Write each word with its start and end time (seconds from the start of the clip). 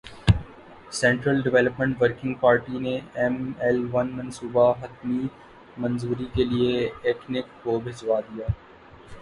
central 0.91 1.41
development 1.41 2.01
working 2.01 2.33
party 2.39 2.79
نے 2.79 2.95
M 3.15 3.35
L 3.59 3.79
one 3.93 4.09
منصوبہ 4.13 4.65
حتمی 4.81 5.27
منظوری 5.77 6.25
کیلئے 6.33 6.89
ایکنک 7.03 7.63
کو 7.63 7.79
بھجوادیا 7.79 8.47